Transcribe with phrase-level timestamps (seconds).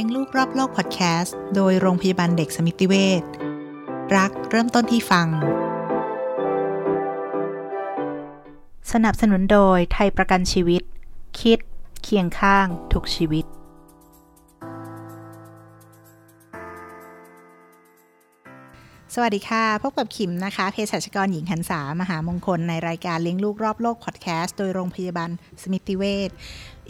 [0.00, 3.22] ลี้ยงลูกรอบโลกพอดแคสต์โดยโรงพยาบาลเด็กสมิติเวช
[4.16, 5.28] รักเริ่มต้นที่ฟัง
[8.92, 10.82] สนับสนุนโดยไทยประกันชีวิต
[11.40, 11.58] คิด
[12.02, 13.44] เคียงข้างทุกชีวิต
[19.14, 25.30] สวัสดีค่ะ พบกับขิมนะคะเภสัชกรหญิงหันษามหามงคลในรายการเลี้ยงลูกรอบโลกพอดแคสต์โดยโรงพยาบาล
[25.62, 26.30] สมิติเวช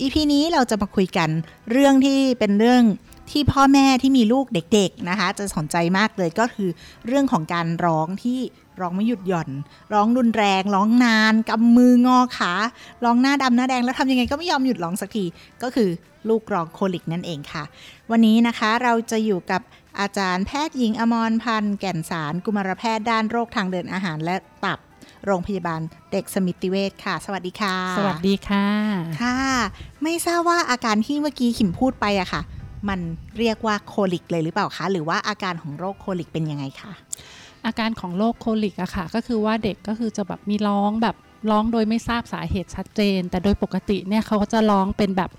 [0.01, 1.30] EP นี้เราจะมาคุยกัน
[1.71, 2.83] เรื่องที่เป็นเรื่อง
[3.30, 6.71] ที่พ่อแม่ที่มีลูกเด็กๆนะคะ จะสนใจมากเลยก็คือ
[7.07, 8.39] เรื่องของการร้องที่
[8.80, 9.51] ร้องไม่หยุดหย่อน
[9.93, 12.52] ร้องรุนแรง ร้องนานกำมืองอขา
[13.05, 15.25] ร้องหน้าดำหน้าแดงแล้วทำยังไงก็ไม่ยอมหยุดร้องสักที
[15.62, 15.91] ก็คือ
[16.29, 17.65] ลูกร้องโคลิกนั่นเองค่ะ
[18.11, 19.62] วันนี้นะคะเราจะอยู่กับ
[20.01, 24.79] อาจารย์แพทย์หญิงอมรพันธ์แก่นสาร กุมารแพทย์ด้านโรคทางเดินอาหารและตับ
[25.27, 25.80] โรงพยาบาล
[26.12, 28.66] เด็กสมิติเวชค่ะ สวัสดีค่ะ สวัสดีค่ะ
[29.21, 29.37] ค่ะ
[30.02, 32.43] ไม่ทราบว่าอาการที่เมื่อกี้ขิมพูดไปอะค่ะ
[32.88, 33.01] มัน
[33.38, 36.93] เรียกว่าโคลิกเลยหรือเปล่าคะ หรือว่าอาการของโรคโคลิกเป็นยังไงคะ
[37.66, 41.16] อาการของโรคโคลิกอะค่ะ ก็คือว่าเด็กก็คือจะแบบมีร้องแบบ
[41.51, 45.30] ร้องโดยไม่ทราบสาเหตุชัดเจน แต่โดยปกติเนี่ยเขาก็จะร้องเป็นแบบ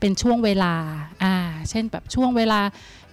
[0.00, 0.74] เป็นช่วงเวลา
[1.24, 1.36] อ่า
[1.70, 2.60] เช่นแบบช่วงเวลา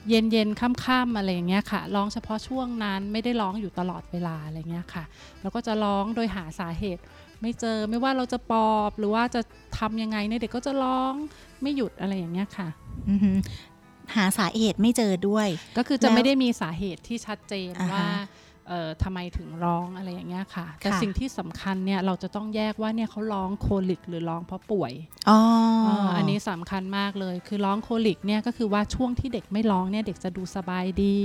[0.10, 5.04] เย็นเย็นค่ำๆอะไรอย่างเงี้ยค่ะร้องเฉพาะช่วงนั้นไม่ได้ร้องอยู่ตลอดเวลาอะไรเงี้ยค่ะ
[5.42, 7.02] แล้วก็จะร้องโดยหาสาเหตุ
[7.42, 9.42] ไม่เจอไม่ว่าเราจะปอบหรือว่าจะ
[9.78, 11.14] ทำยังไงเนี่ยเด็กก็จะร้อง
[11.62, 12.68] ไม่หยุดอะไรอย่างเงี้ยค่ะ
[13.10, 13.38] อือหือ
[14.16, 18.26] หาสาเหตุไม่เจอด้วย ก็คือจะแล้วไม่ได้มีสาเหตุที่ชัดเจนอ่าฮะว่าเอ่อ
[19.03, 24.94] ทำไมถึงร้องอะไรอย่างเงี้ยค่ะ แต่ค่ะสิ่งที่สำคัญเนี่ยเราจะต้องแยกว่าเนี่ยเขาร้องโคลิกหรือร้องเพราะป่วย
[25.30, 25.39] อ๋อ
[25.88, 31.17] อาอันนี้สำคัญมากเลย คือร้องโคลิกเนี่ยก็คือว่าช่วงที่เด็กไม่ร้องเนี่ยเด็กจะดูสบายดี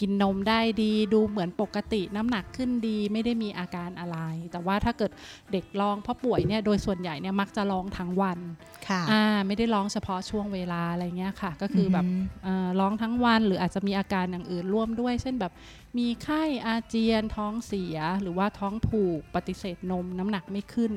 [0.00, 4.18] กินนมได้ดีดูเหมือนปกติน้ำหนักขึ้นดีไม่ได้มีอาการอะไร
[4.52, 5.10] แต่ว่าถ้าเกิด
[5.52, 8.38] เด็กร้องเพราะป่วยเนี่ยโดยส่วนใหญ่เนี่ยมักจะร้องทั้งวัน
[8.88, 12.06] ค่ะอ่าไม่ได้ร้องเฉพาะช่วงเวลาอะไรเงี้ยค่ะ ก็คือแบบม
[12.44, 15.52] เอ่อร้องทั้งวันหรืออาจจะมีอาการอย่างอื่นร่วมด้วย เช่นแบบ
[15.98, 20.92] มีไข้อาเจียนท้องเสียหรือว่าท้องผูกปฏิเสธนมน้ำหนักไม่ขึ้น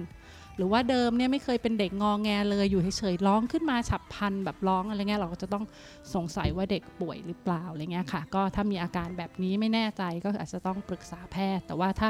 [0.57, 5.65] หรือว่าเดิมเนี่ยไม่เคยเป็นเด็กงอแงเลยอยู่เฉยๆร้องขึ้นมาฉับพลันแบบร้องอะไรเงี้ยเราก็จะต้อง
[6.13, 12.09] สงสัยว่าเด็กป่วยหรือเปล่าอะไรเงี้ยค่ะ ก็ถ้ามีอาการแบบนี้ไม่แน่ใจก็อาจจะต้องปรึกษาแพทย์ แต่ว่าถ้า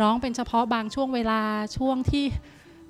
[0.00, 1.40] ร้องเป็นเฉพาะบางช่วงเวลา
[1.76, 2.24] ช่วงที่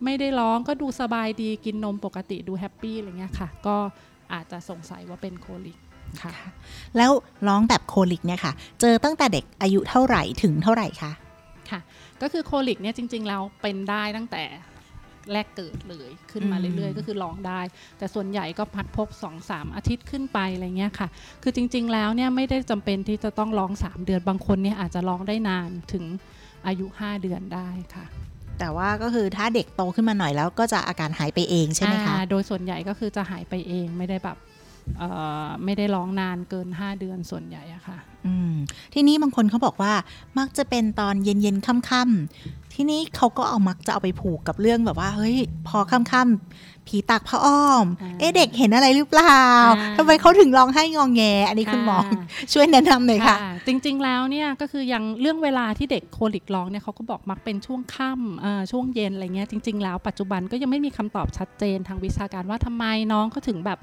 [0.04, 3.76] ไม่ได้ร้องก็ดูสบายดีกินนมปกติดูแฮปปี้อะไรเงี้ยค่ะ ก็
[4.32, 5.78] อาจจะสงสัยว่าเป็นโคลิก
[6.22, 6.32] ค่ะ
[6.96, 7.10] แล้ว
[7.48, 11.12] ร้องแบบโคลิกเนี่ยค่ะ เจอตั้งแต่เด็กอายุเท่าไหร่ถึงเท่าไหร่คะ
[11.70, 11.80] ค่ะ
[12.22, 14.44] ก็คือโคลิกเนี่ยจริง ๆ แล้วเป็นได้ตั้งแต่
[15.32, 17.60] แรกเกิดเลยขึ้นมาอืมเรื่อยๆ ก็คือร้องได้
[17.98, 21.08] แต่ส่วนใหญ่ก็พักพบ2อสามอาทิตย์ขึ้นไปอะไรเงี้ยค่ะ
[21.42, 26.04] คือจริง ๆ แล้วเนี่ยไม่ได้จำเป็นที่จะต้องร้อง 3 เดือนบางคนเนี่ยอาจจะร้องได้นานถึง
[26.66, 28.04] อายุ 5 เดือนได้ค่ะ
[28.58, 34.59] แต่ว่าก็คือถ้าเด็กโตขึ้นมาหน่อยแล้วก็จะอาการหายไปเองใช่ไหมคะอ่าโดยส่วนใหญ่ก็คือจะหายไปเองไม่ได้แบบเอ่อ
[35.64, 38.54] ไม่ได้ร้องนานเกิน 5 เดือนส่วนใหญ่อะค่ะอืม
[38.94, 39.92] ทีนี้บางคนเขาบอกว่า
[40.38, 45.36] มักจะเป็นตอนเย็นๆค่ำๆทีนี้เขาก็เอามักจะเอาไปผูกกับเรื่องแบบว่า เฮ้ย
[45.68, 49.40] พอค่ำๆผีตักพระอ้อมอ่าเอ๊ะเด็กเห็นอะไรหรือเปล่า
[49.78, 63.78] อ่าทำไมเขาถึงร้องไห้งองแง อันนี้คุณหมอค่ะช่วยแนะนำหน่อยค่ะค่ะ จริงๆแล้วเนี่ยก็คืออย่างเรื่องเวลาที่เด็กโคลิกร้องเนี่ยเขาก็บอกมักเป็นช่วงค่ำเอ่อช่วงเย็นอะไรเงี้ยจริง ๆ แล้วปัจจุบันก็ยังไม่มีคำตอบชัดเจนทางวิชาการว่าทำไมน้องเขาถึงแบบ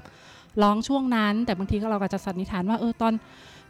[0.62, 3.14] ร้องช่วงนั้น แต่บางทีก็เราก็จะสันนิษฐานว่าเออตอน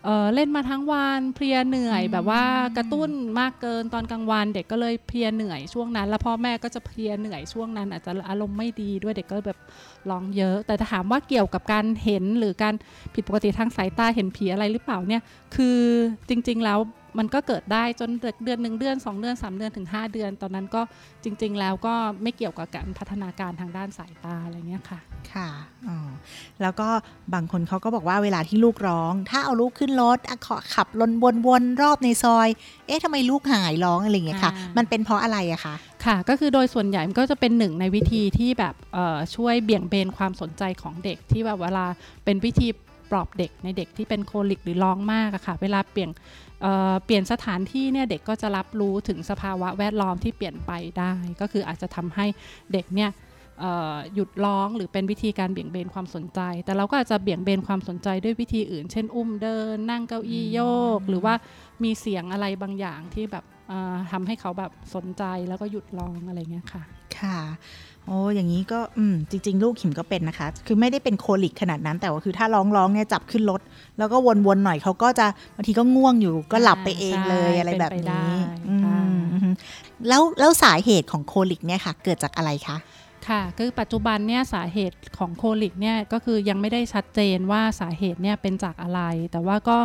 [0.04, 2.42] เออเล่นมาทั้งวันเพลียเหนื่อย แบบว่า
[2.76, 9.58] กระตุ้นมากเกินตอนกลางวัน เด็กก็เลยเพลียเหนื่อยช่วงนั้น แล้วพ่อแม่ก็จะเพลียเหนื่อยช่วงนั้น อาจจะอารมณ์ไม่ดีด้วยเด็กก็แบบ
[10.10, 12.74] ร้องเยอะ แต่ถ้าถามว่าเกี่ยวกับการเห็นหรือการ
[13.14, 15.22] ผิดปกติทางสายตาเห็นผีอะไรหรือเปล่าเนี่ย
[15.56, 15.78] คือ
[16.28, 16.78] จริง ๆ แล้ว
[17.18, 18.10] มันก็เกิดได้จน
[18.44, 20.82] เดือนหนึ่งเดือน 2 เดือน 3 เดือนถึง 5 เดือน ตอนนั้นก็
[21.24, 25.00] จริง ๆ แล้วก็ไม่เกี่ยวกับการพัฒนาการทางด้านสายตาอะไรเงี้ยค่ะ
[25.32, 25.48] ค่ะ
[25.88, 26.08] อ๋อ
[26.62, 26.88] แล้วก็
[27.34, 30.88] บางคนเขาก็บอกว่าเวลาที่ลูกร้อง ถ้าเอาลูกขึ้นรถอะขอขับ
[31.46, 32.48] วนๆรอบในซอย
[32.86, 35.74] เอ๊ะทำไมลูกหายร้องอะไรอย่างเงี้ยค่ะอ่ามัมันเป็นเพราะอะไรอะคะ
[36.04, 41.86] ค่ะ ก็คือโดยส่วนใหญ่มันก็จะเป็นหนึ่งในวิธีที่แบบเอ่อช่วยเบี่ยงเบนความสนใจของเด็กที่แบบเวลา
[42.24, 42.68] เป็นวิธี
[43.10, 46.10] ปลอบเด็กในเด็กที่เป็นโคลิกหรือร้องมากอะค่ะ เวลาเปลี่ยน
[46.62, 52.26] เอ่อเปลี่ยนสถานที่เนี่ยเด็กก็จะรับรู้ถึงสภาวะแวดล้อมที่เปลี่ยนไปได้ ก็คืออาจจะทำให้
[52.72, 53.10] เด็กเนี่ย
[53.60, 60.60] เอ่อหยุดร้องหรือเป็นวิธีการเบี่ยงเบนความสนใจ แต่เราก็อาจจะเบี่ยงเบนความสนใจด้วยวิธีอื่น เช่น อุ้มเดิน นั่งเก้าอี้โย
[60.98, 61.34] ก หรือว่า
[61.84, 66.82] มีเสียงอะไรบางอย่างที่แบบเอ่อทำให้เขาแบบสนใจแล้วก็หยุดร้องอะไรเงี้ยค่ะ
[67.20, 67.38] ค่ะ
[68.06, 73.60] โอ้อย่างนี้ก็อืมจริง ๆ ลูกขิมก็เป็นนะคะ คือไม่ได้เป็นโคลิกขนาดนั้น แต่ว่าคือถ้าร้องร้องเนี่ยจับขึ้นรถ
[73.98, 74.16] แล้วก็
[74.46, 75.26] วนๆหน่อยเขาก็จะ
[75.56, 79.54] บางทีก็ง่วงอยู่ก็หลับไปเองเลยใช่อะไรแบบเป็นไปได้นี้อืค่ะมอืม
[80.08, 82.76] แล้วแล้วสาเหตุของโคลิกเนี่ยค่ะ เกิดจากอะไรคะ
[83.26, 89.00] ค่ะ คือปัจจุบันเนี่ยสาเหตุของโคลิกเนี่ยก็คือยังไม่ได้ชัดเจนว่าสาเหตุเนี่ยเป็นจากอะไร
[89.32, 89.78] แต่ว่าก็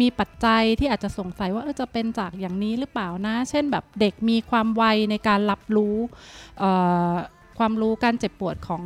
[0.00, 5.96] มีปัจจัยที่อาจจะสงสัยว่าเออจะเป็นจากอย่างนี้หรือเปล่านะ เช่นแบบเด็กมีความไวในการรับรู้
[7.58, 8.82] ความรู้การเจ็บปวดของ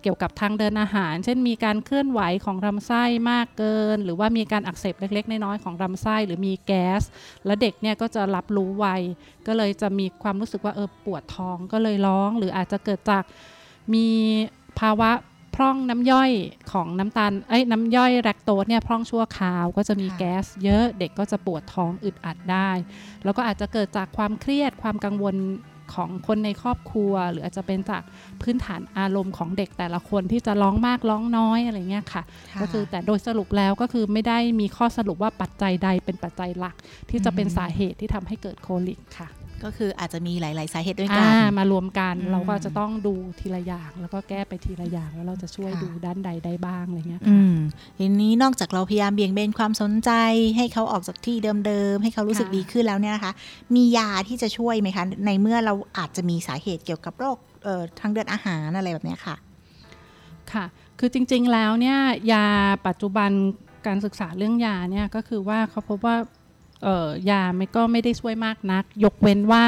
[0.00, 7.02] เอเกี่ยวกับทางเดินอาหาร เช่นมีการเคลื่อนไหวของลำไส้มากเกิน หรือว่ามีการอักเสบเล็ก ๆ น้อยๆของลำไส้หรือมีแก๊ส
[7.46, 8.86] แล้วเด็กเนี่ยก็จะรับรู้ไว
[9.46, 13.24] ก็เลยจะมีความรู้สึกว่าเออปวดท้องก็เลยร้อง หรืออาจจะเกิดจาก
[13.94, 14.06] มี
[14.80, 15.10] ภาวะ
[15.56, 16.30] พร่องน้ำย่อย
[16.72, 22.70] ของน้ำตาลเอ้ยน้ำย่อยแลคโตสเนี่ยพร่องชั่วคราวก็จะมีแก๊สเยอะเด็กก็จะปวดท้องอึดอัดได้
[23.24, 25.34] แล้วก็อาจจะเกิดจากความเครียดความกังวล
[25.94, 28.02] ของคนในครอบครัว หรืออาจจะเป็นจาก
[28.42, 32.22] พื้นฐานอารมณ์ของเด็กแต่ละคนที่จะร้องมากร้องน้อยอะไรเงี้ยค่ะ
[32.60, 36.74] ก็คือแต่โดยสรุปแล้วก็คือไม่ได้มีข้อสรุปว่าปัจจัยใดเป็นปัจจัยหลัก
[37.10, 39.28] ที่จะเป็นสาเหตุที่ทำให้เกิดโคลิกค่ะ
[39.64, 47.36] ก็คืออาจจะมีหลาย ๆ สาเหตุด้วยกันมารวมกันเราก็จะต้องดูทีละอย่าง แล้วก็แก้ไปทีละอย่างแล้วเราจะช่วยดูด้านใดได้บ้างอะไรเงี้ยค่ะ
[47.98, 50.10] ทีนี้นอกจากเราพยายามเบี่ยงเบนความสนใจ
[50.56, 51.36] ให้เขาออกจากที่
[51.66, 53.32] เดิม ๆ ให้เขารู้สึกดีขึ้นแล้วเนี่ยนะคะ
[53.74, 57.36] มียาที่จะช่วยไหมคะ ในเมื่อเราอาจจะมีสาเหตุเกี่ยวกับโรค
[58.00, 59.36] ทางเดินอาหารอะไรแบบนี้ค่ะ
[60.52, 60.64] ค่ะ
[60.98, 61.98] คือจริง ๆ แล้วเนี่ย
[62.32, 62.46] ยา
[62.86, 63.30] ปัจจุบัน
[63.86, 66.16] การศึกษาเรื่องยาเนี่ยก็คือว่าเขาพบว่า
[67.30, 69.62] ยาไม่ก็ไม่ได้ช่วยมากนัก ยกเว้นว่า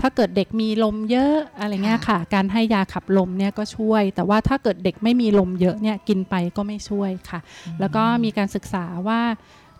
[0.00, 7.40] ถ้าเกิดเด็กมีลมเยอะอะไรเงี้ยค่ะ การให้ยาขับลมเนี่ยก็ช่วย แต่ว่าถ้าเกิดเด็กไม่มีลมเยอะเนี่ยกินไปก็ไม่ช่วยค่ะ
[7.80, 9.20] แล้วก็มีการศึกษาว่า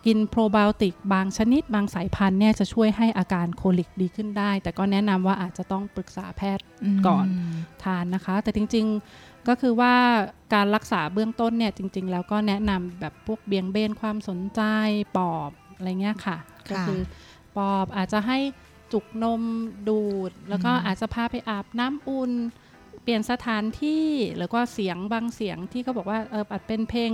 [0.07, 6.65] กินโปรไบโอติกบางชนิดบางสายพันธุ์เนี่ยจะช่วยให้อาการโคลิกดีขึ้นได้ แต่ก็แนะนำว่าอาจจะต้องปรึกษาแพทย์
[7.07, 7.27] ก่อน
[7.83, 9.95] ทานนะคะ แต่จริงๆก็คือว่า
[10.55, 14.61] การรักษาเบื้องต้นเนี่ยจริง ๆ แล้วก็แนะนำแบบพวกเบี่ยงเบนความสนใจ
[15.17, 16.37] ปอบอะไรเงี้ยค่ะ
[16.71, 17.01] ก็คือ
[17.57, 18.39] ปอบอาจจะให้
[18.93, 19.43] จุกนม
[19.89, 22.33] ดูด แล้วก็อาจจะพาไปอาบน้ำอุ่น
[23.03, 24.07] เปลี่ยนสถานที่
[24.39, 27.13] แล้วก็เสียงบางเสียงที่เขาบอกว่าเอออาจเป็นเพลง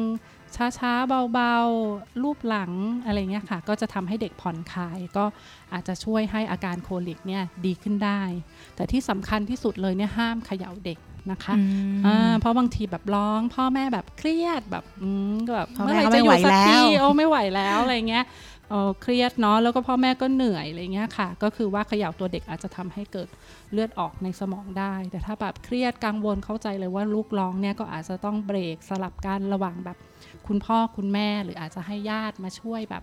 [0.79, 2.73] ช้าๆ เบาๆ รูปหลัง
[3.05, 5.25] อะไรเงี้ยค่ะ ก็จะทำให้เด็กผ่อนคลาย ก็
[5.73, 8.23] อาจจะช่วยให้อาการโคลิกเนี่ยดีขึ้นได้
[8.77, 10.99] แต่ที่สำคัญที่สุดเลยเนี่ยห้ามเขย่าเด็ก
[11.31, 11.55] นะคะ
[12.41, 14.85] เพราะบางทีแบบร้อง พ่อแม่แบบเครียดแบบ
[15.47, 18.25] ก็แบบเมื่อไหร่จะอยู่สักทีโอ้ไม่ไหวแล้วอะไรเงี้ย
[19.03, 23.29] เครียดเนาะแล้วก็พ่อแม่ก็เหนื่อยอะไรเงี้ยค่ะ ก็คือว่าเขย่าตัวเด็กอาจจะทำให้เกิด
[23.73, 29.97] เลือดออกในสมองได้ แต่ถ้าแบบเครียดกังวลเข้าใจเลยว่าลูกร้องเนี่ยก็อาจจะต้องเบรกสลับกันระหว่างแบบ
[30.47, 33.03] คุณพ่อคุณแม่หรืออาจจะให้ญาติมาช่วยแบบ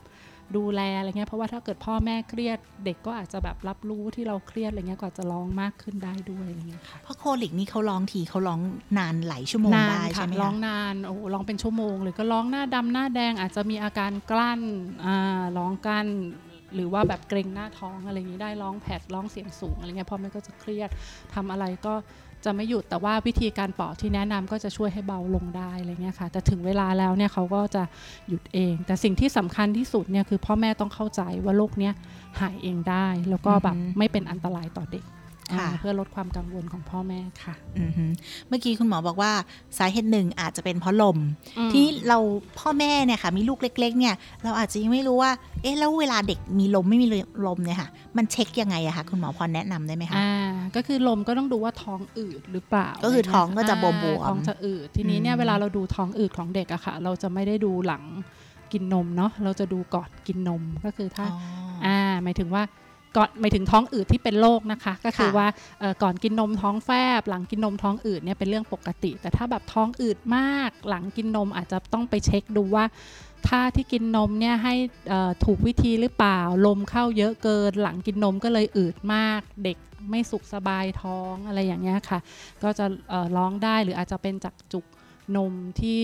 [0.55, 8.59] ดูแลอะไรเงี้ยเพราะว่าถ้าเกิดพ่อแม่เครียด เด็กก็อาจจะแบบรับรู้ที่เราเครียดอะไรเงี้ยก็จะร้องมากขึ้นได้ด้วยอะไรเงี้ยค่ะเพราะโคลิกนี่เขาร้องทีเขาร้อง
[8.97, 14.61] นานหลายชั่วโมงได้ใช่ไหมร้องนานโอ้ร้องเป็นชั่วโมงเลยก็ร้องหน้าดำหน้าแดงอาจจะมีอาการกลั้น
[15.05, 16.07] อ่าร้องกั้น
[16.75, 20.89] หรือว่าแบบเกรงหน้าท้องอะไรอย่างนี้ได้ร้องแผดร้องเสียงสูงอะไรเงี้ยพ่อแม่ก็จะเครียด
[21.33, 21.93] ทำอะไรก็
[22.47, 27.83] จะไม่หยุดแต่ว่าวิธีการปอกที่แนะนำก็จะช่วยให้เบาลงได้อะไรเงี้ยค่ะ แต่ถึงเวลาแล้วเนี่ยเขาก็จะ
[28.29, 31.93] หยุดเอง แต่สิ่งที่สำคัญที่สุดเนี่ยคือพ่อแม่ต้องเข้าใจว่าโรคเนี้ย
[32.39, 35.03] หายเองได้ แล้วก็แบบไม่เป็นอันตรายต่อเด็ก
[35.79, 37.53] เพื่อลดความกังวลของพ่อแม่ค่ะ
[38.47, 39.31] เมื่อกี้คุณหมอบอกว่า
[39.77, 41.17] สาเหตุหนึ่งอาจจะเป็นเพราะลม
[41.71, 42.17] ที่เรา
[42.59, 47.07] พ่อแม่เนี่ยค่ะ มีลูกเล็ก ๆ เนี่ย เราอาจจะยังไม่รู้ว่า เอ๊ะแล้วเวลาเด็กมีลมไม่มี
[47.47, 58.03] ลมเนี่ยค่ะ มันเช็คยังไงอะคะคุณหมอพอแนะนำได้ไหมคะอ่าก็คือลมก็ต้องดูว่าท้องอืดหรือเปล่า ก็คือท้องก็จะบวมท้องจะอืดทีนี้เนี่ยเวลาเราดูท้องอืดของเด็กอะค่ะ เราจะไม่ได้ดูหลัง
[58.71, 61.25] กินนมเนาะเราจะดูก่อนกินนมก็คือถ้า
[61.85, 62.63] อ่าหมายถึงว่า
[63.17, 65.47] ก่อนไม่ถึงท้องอืดที่เป็นโรคนะคะ ก็คือว่า
[66.03, 72.85] ก่อนกินนมท้องแฟบ หลังกินนมท้องอืดเนี่ยเป็นเรื่องปกติ แต่ถ้าแบบท้องอืดมาก หลังกินนมอาจจะต้องไปเช็คดูว่า
[73.47, 74.75] ถ้าที่กินนมเนี่ยให้
[75.45, 79.77] ถูกวิธีหรือเปล่า ลมเข้าเยอะเกิน หลังกินนมก็เลยอืดมากเด็ก
[80.09, 82.19] ไม่สุขสบายท้องอะไรอย่างเงี้ยค่ะ
[82.63, 82.85] ก็จะ
[83.37, 84.85] ร้องได้หรืออาจจะเป็นจากจุก
[85.37, 86.01] นมที่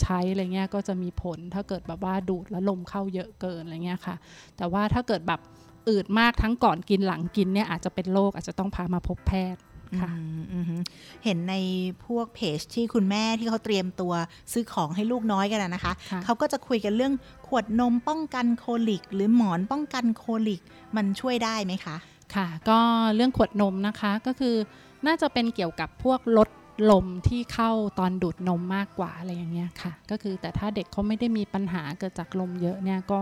[0.00, 4.16] ใช้อะไรเงี้ยก็จะมีผลถ้าเกิดแบบว่าดูดแล้วลมเข้าเยอะเกินอะไรเงี้ยค่ะ
[4.56, 5.40] แต่ว่าถ้าเกิดแบบ
[5.88, 9.62] อืดมากทั้งก่อนกินหลังกินเนี่ยอาจจะเป็นโรคอาจจะต้องพามาพบแพทย์
[10.00, 10.10] ค่ะ
[11.24, 11.54] เห็นใน
[12.06, 14.12] พวกเพจที่คุณแม่ที่เขาเตรียมตัว
[14.52, 15.92] ซื้อของให้ลูกน้อยกันนะคะ
[16.24, 17.14] เขาก็จะคุยกันเรื่อง
[17.48, 20.60] ขวดนมป้องกันโคลิก หรือหมอนป้องกันโคลิก
[20.96, 21.96] มันช่วยได้ไหมคะ
[22.34, 22.78] ค่ะ ก็
[23.14, 24.54] เรื่องขวดนมนะคะก็คือ
[25.06, 26.48] น่าจะเป็นเกี่ยวกับพวกลด
[26.90, 33.18] ลมที่เข้าตอนดูดนมมากกว่าอะไรอย่างเงี้ยค่ะ ก็คือแต่ถ้าเด็กเขาไม่ได้มีปัญหาเกิดจากลมเยอะเนี่ยก็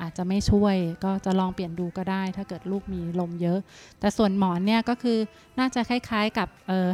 [0.00, 3.58] อาจจะไม่ช่วยก็จะลองเปลี่ยนดูก็ได้ ถ้าเกิดลูกมีลมเยอะ
[4.00, 5.18] แต่ส่วนหมอนเนี่ยก็คือ
[5.58, 6.48] น่าจะคล้ายๆ กับ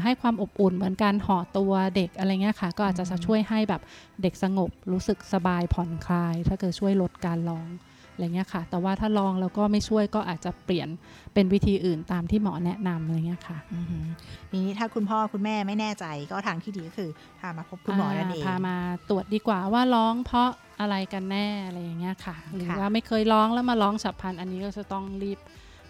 [0.05, 3.83] ให้ความอบอุ่นเหมือนการห่อตัวเด็กอะไรเงี้ยค่ะ ก็อาจจะช่วยให้แบบ
[4.23, 7.69] เด็กสงบรู้สึกสบายผ่อนคลาย ถ้าเกิดช่วยลดการร้อง
[8.13, 10.89] อะไรเงี้ยค่ะ แต่ว่าถ้าลองแล้วก็ไม่ช่วยก็อาจจะเปลี่ยน
[11.35, 14.07] เป็นวิธีอื่นตามที่หมอแนะนำอะไรเงี้ยค่ะอือหือ
[14.51, 18.77] ทีนี้ถ้าคุณพ่อคุณแม่ไม่แน่ใจก็ทางที่ดีก็คือพามาพบคุณหมอนั่นเองพามา
[19.09, 20.49] ตรวจดีกว่าว่าร้องเพราะ
[20.81, 25.41] อะไรกันแน่อะไรอย่างเงี้ยค่ะ หรือค่ะว่าไม่เคยร้องแล้วมาร้องฉับพลันอันนี้ก็จะต้องรีบ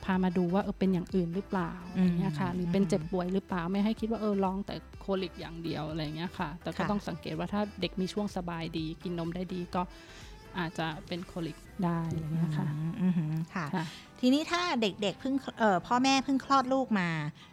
[0.04, 9.82] พามาดูว่าเออเป็นอย่างอื่นหรือเปล่าอะไรเงี้ยค่ะ หรือเป็นเจ็บป่วยหรือเปล่าไม่ให้คิดว่าเออร้องแต่โคลิกอย่างเดียวอะไรเงี้ยค่ะ แต่ก็ต้องสังเกตว่าถ้าเด็กมีช่วงสบายดี กินนมได้ดีก็
[10.58, 13.84] อาจจะเป็นโคลิกได้อะไรเงี้ยค่ะอืมอือหือค่ะค่ะ
[14.20, 17.08] ทีนี้ถ้าเด็กๆเพิ่งเอ่อพ่อแม่เพิ่งคลอดลูกมา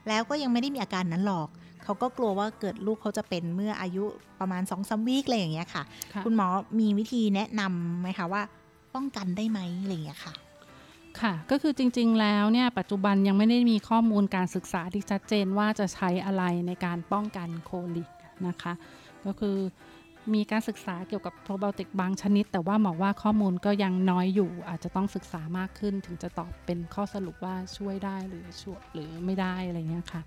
[0.07, 1.49] แล้วก็ยังไม่ได้มีอาการนั้นหรอก
[1.83, 4.05] เขาก็กลัวว่าเกิดลูกเขาจะเป็นเมื่ออายุ
[4.39, 6.47] ประมาณ2อสวีคอะไรอย่างเงี้ยค่ะค่ะ คุณหมอ
[6.79, 8.41] มีวิธีแนะนำไหมคะว่า
[8.95, 10.33] ป้องกันได้ไหมอะไรอย่างเงี้ยค่ะ
[11.21, 18.09] ค่ะ ก็คือจริงๆ แล้วเนี่ยปัจจุบันยังไม่ได้มีข้อมูลการศึกษาที่ชัดเจนว่าจะใช้อะไรในการป้องกันโคลิก
[18.47, 18.73] นะคะ
[19.25, 19.57] ก็คือ
[20.33, 30.21] มีการศึกษาเกี่ยวกับโปรไบโอติกบางชนิด แต่ว่าหมอกว่าข้อมูลก็ยังน้อยอยู่ อาจจะต้องศึกษามากขึ้น ถึงจะตอบเป็นข้อสรุปว่าช่วยได้หรือช่วยหรือไม่ได้อะไรเงี้ยค่ะ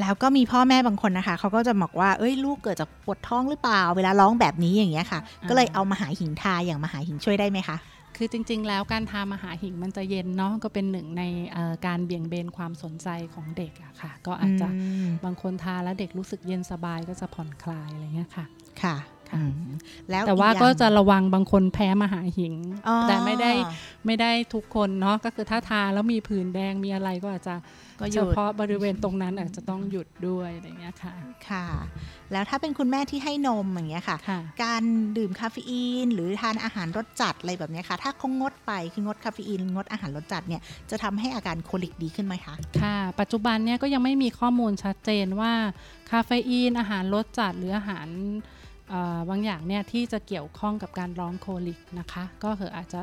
[0.00, 7.78] แล้วก็มีพ่อแม่บางคนนะคะเขาก็จะบอกว่าเอ้ยลูกเกิดจากปวดท้องหรือเปล่า เวลาร้องแบบนี้อย่างเงี้ยค่ะอ่าก็เลยเอามาหาหิงทาอย่างมาหาหิงช่วยได้ไหมคะ
[8.16, 14.68] คือจริง ๆ แล้วการทามหาหิงมันจะเย็นเนาะก็เป็นหนึ่งในเอ่อการเบี่ยงเบนความสนใจของเด็กอะค่ะ ก็อาจจะ
[15.04, 18.44] มบางคนทานแล้วเด็กรู้สึกเย็นสบายก็จะผ่อนคลายอะไรเงี้ยค่ะ
[18.82, 19.15] ค่ะค่ะอืม
[20.10, 22.54] แล้วแต่ว่าอีอย่งก็จะระวังบางคนแพ้มหาหิง
[22.88, 23.52] อ๋อแต่ไม่ได้
[24.06, 27.54] ไม่ได้ทุกคนเนาะก็คือถ้าทานแล้วมีผื่นแดงมีอะไรก็อาจจะ
[28.00, 31.14] ก็หเฉยุดพาะบริเวณตรงนั้นอาจจะต้องหยุดด้วยอะไรเงี้ยค่ะ
[31.48, 31.66] ค่ะ
[32.32, 34.82] แล้วถ้าเป็นคุณแม่ที่ให้นมอย่างเงี้ยค่ะค่ะการ
[35.16, 45.52] ดื่มคาเฟอีน หรือทานอาหารรสจัดอะไรแบบเนี้ยค่ะ ถ้าเขางดไปคืองดคาเฟอีนงดอาหารรสจัดเนี่ยจะทำให้อาการโคลิกดีขึ้นไหมคะค่ะ ปัจจุบันเนี่ยก็ยังไม่มีข้อมูลชัดเจนว่า
[46.10, 48.65] คาเฟอีนอาหารรสจัดหรืออาหารเอ่อ
[49.28, 53.00] บางอย่างเนี่ยที่จะเกี่ยวข้องกับการร้องโคลิกนะคะ ก็คืออาจจะ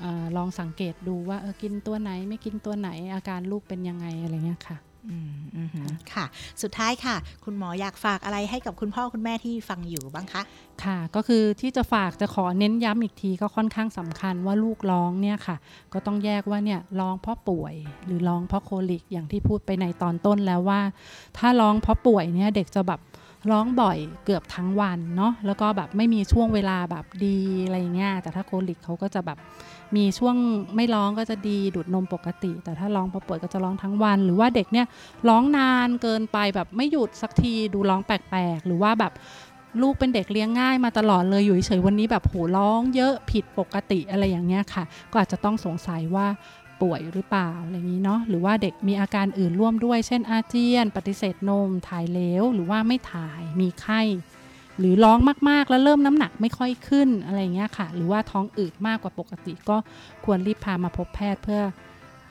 [0.00, 4.78] เออลองสังเกตดูว่าเออกินตัวไหนไม่กินตัวไหนอาการลูกเป็นยังไงอะไรเงี้ยค่ะ
[5.10, 5.68] อืมอืม
[6.12, 6.24] ค่ะ
[6.62, 10.42] สุดท้ายค่ะ คุณหมออยากฝากอะไรให้กับคุณพ่อคุณแม่ที่ฟังอยู่บ้างคะ
[10.84, 15.56] ค่ะ ก็คือที่จะฝากจะขอเน้นย้ำอีกทีก็ค่อนข้างสำคัญว่าลูกร้องเนี่ยค่ะ
[15.92, 17.74] ก็ต้องแยกว่าเนี่ยร้องเพราะป่วย
[18.06, 20.80] หรือร้องเพราะโคลิกอย่างที่พูดไปในตอนต้นแล้วว่า
[21.38, 23.00] ถ้าร้องเพราะป่วยเนี่ยเด็กจะแบบ
[23.50, 29.38] ร้องบ่อยเกือบทั้งวันเนาะแล้วก็แบบไม่มีช่วงเวลาแบบดีอะไรเงี้ยแต่ถ้าโคลิกเขาก็จะแบบ
[29.96, 30.36] มีช่วง
[30.76, 34.86] ไม่ร้องก็จะดีดูดนมปกติ แต่ถ้าร้องพราะป่วยก็จะร้องทั้งวัน หรือว่าเด็กเนี่ย
[35.28, 39.12] ร้องนานเกินไปแบบไม่หยุดสักทีดูร้องแปลกๆ หรือว่าแบบ
[39.82, 46.26] ลูกเป็นเด็กเลี้ยงง่ายมาตลอดเลยอยู่เฉยวันนี้แบบโหร้องเยอะผิดปกติอะไรอย่างเงี้ยค่ะ ก็อาจจะต้องสงสัยว่า
[46.82, 54.00] ป่วยหรือเปล่าอะไรงนี้เนาะหรือว่าเด็กมีอาการอื่นร่วมด้วย เช่นอาเจียน ปฏิเสธนม ถ่ายเลวหรือว่าไม่ถ่ายมีไข้
[54.78, 59.76] หรือร้องมากๆแล้วเริ่มน้ำหนักไม่ค่อยขึ้นอะไรเงี้ยค่ะ หรือว่าท้องอืดมากกว่าปกติ ก็
[60.24, 61.62] ควรรีบพามาพบแพทย์เพื่อ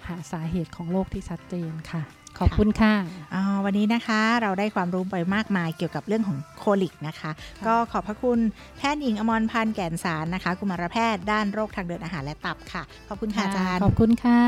[0.08, 2.02] หาสาเหตุของโรคที่ชัดเจนค่ะ
[2.40, 2.94] ขอบคุณค่ะ
[3.34, 7.32] อ๋อวันนี้นะคะเราได้ความรู้ไปมากมายเกี่ยวกับเรื่องของโคลิกนะคะ
[7.68, 8.40] ก็ขอบพระคุณ
[8.78, 14.42] แพทย์หญิงอมรพันธ์แก่นสารนะคะ กุมารแพทย์ด้านโรคทางเดินอาหารและตับค่ะ ขอบคุณค่ะอาจารย์ ขอบคุณค่ะ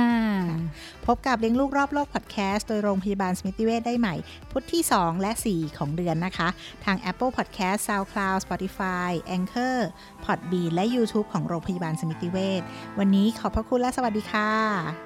[1.08, 4.15] พบกับเลี้ยงลูกรอบโลกพอดแคสต์โดยโรงพยาบาลสมิติเวชได้ใหม่
[4.51, 6.48] พุธที่ 2 และ 4 ของเดือนนะคะ
[6.86, 9.77] ทาง Apple Podcast SoundCloud Spotify Anchor
[10.25, 12.62] Podbean และ YouTube ของโรงพยาบาลสมิติเวช
[13.00, 14.50] วันนี้ขอบพระคุณและสวัสดีค่ะ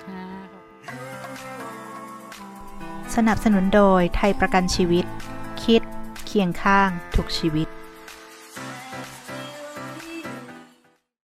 [0.07, 0.28] ค่ะส
[3.27, 5.05] นับสนุนโดยไทยประกันชีวิต
[5.63, 5.81] คิด
[6.25, 7.67] เคียงข้างทุกชีวิต